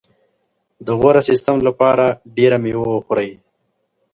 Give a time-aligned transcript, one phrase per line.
[0.85, 2.05] د غوره سیستم لپاره
[2.37, 3.31] ډېره مېوه وخورئ.